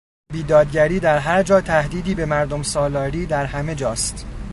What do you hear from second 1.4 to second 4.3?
جا تهدیدی به مردم سالاری در همهجاست.